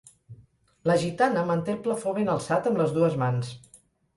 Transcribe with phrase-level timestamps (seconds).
[0.91, 3.53] La gitana manté el plafó ben alçat amb les dues mans.